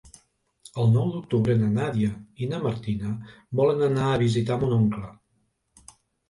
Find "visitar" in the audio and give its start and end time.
4.23-4.59